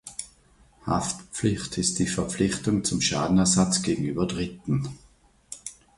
Haftpflicht 0.87 1.77
ist 1.77 1.99
die 1.99 2.07
Verpflichtung 2.07 2.83
zum 2.83 3.01
Schadenersatz 3.01 3.83
gegenüber 3.83 4.25
Dritten. 4.25 4.97